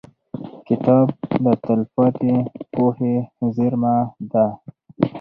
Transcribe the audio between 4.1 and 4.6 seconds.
ده.